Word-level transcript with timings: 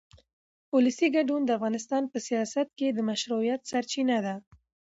ولسي 0.75 1.07
ګډون 1.15 1.41
د 1.45 1.49
افغانستان 1.57 2.03
په 2.11 2.17
سیاست 2.27 2.67
کې 2.77 2.87
د 2.91 2.99
مشروعیت 3.09 3.61
سرچینه 3.71 4.17
ده 4.25 4.35